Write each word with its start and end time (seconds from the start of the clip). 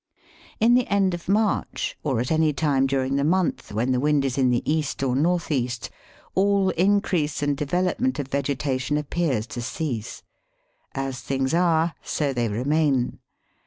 In 0.59 0.73
the 0.73 0.87
end 0.87 1.13
of 1.13 1.29
March, 1.29 1.95
or 2.01 2.19
at 2.19 2.31
any 2.31 2.53
time 2.53 2.87
during 2.87 3.17
the 3.17 3.23
month 3.23 3.71
when 3.71 3.91
the 3.91 3.99
wind 3.99 4.25
is 4.25 4.35
in 4.35 4.49
the 4.49 4.63
east 4.65 5.03
or 5.03 5.15
north 5.15 5.51
east, 5.51 5.91
all 6.33 6.71
increase 6.71 7.43
and 7.43 7.55
development 7.55 8.17
of 8.17 8.27
vegetation 8.29 8.97
appears 8.97 9.45
to 9.53 9.61
cease. 9.61 10.23
As 10.95 11.21
things 11.21 11.53
are, 11.53 11.93
so 12.01 12.33
they 12.33 12.47
remain. 12.49 13.19